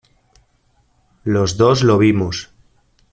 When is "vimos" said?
1.99-2.49